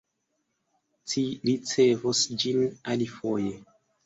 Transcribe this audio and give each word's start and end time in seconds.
Ci 1.13 1.23
ricevos 1.49 2.23
ĝin 2.45 2.59
alifoje. 2.97 3.55